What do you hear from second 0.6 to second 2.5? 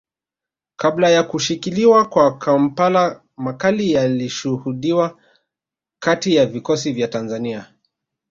Kabla ya kushikiliwa kwa